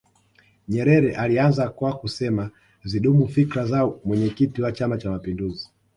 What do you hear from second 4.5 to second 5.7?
wa chama cha mapinduzi